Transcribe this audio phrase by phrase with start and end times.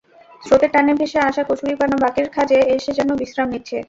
[0.43, 3.77] স্রোতের টানে ভেসে আসা কচুরিপানা বাঁকের খাঁজে এসে যেন বিশ্রাম নিচ্ছে।